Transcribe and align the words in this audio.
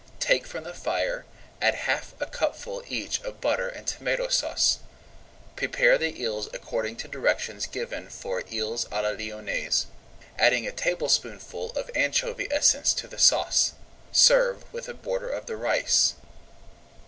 Take 0.19 0.47
from 0.47 0.63
the 0.63 0.73
fire, 0.73 1.25
add 1.61 1.75
half 1.75 2.15
a 2.19 2.25
cupful 2.25 2.81
each 2.87 3.21
of 3.21 3.39
butter 3.39 3.67
and 3.69 3.85
Tomato 3.85 4.29
Sauce. 4.29 4.79
Prepare 5.55 5.99
the 5.99 6.19
eels 6.19 6.49
according 6.55 6.95
to 6.95 7.07
directions 7.07 7.67
given 7.67 8.09
for 8.09 8.43
Eels 8.51 8.85
à 8.85 9.03
la 9.03 9.09
Lyonnaise, 9.11 9.85
adding 10.39 10.65
a 10.65 10.71
tablespoonful 10.71 11.69
of 11.77 11.91
anchovy 11.93 12.47
essence 12.49 12.93
to 12.95 13.07
the 13.07 13.19
sauce. 13.19 13.73
Serve 14.11 14.63
with 14.73 14.89
a 14.89 14.95
border 14.95 15.29
of 15.29 15.45
the 15.45 15.55
rice. 15.55 16.15